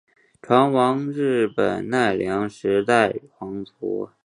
[0.41, 4.09] 船王日本奈良时代皇族。